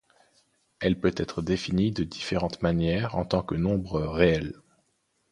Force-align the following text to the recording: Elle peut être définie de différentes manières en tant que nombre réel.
Elle 0.79 0.99
peut 0.99 1.13
être 1.15 1.43
définie 1.43 1.91
de 1.91 2.03
différentes 2.03 2.63
manières 2.63 3.13
en 3.17 3.23
tant 3.23 3.43
que 3.43 3.53
nombre 3.53 3.99
réel. 4.01 4.55